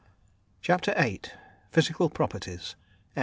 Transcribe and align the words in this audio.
CHAPTER 0.63 0.95
VIII. 0.97 1.21
PHYSICAL 1.73 2.09
PROPERTIES. 2.09 2.75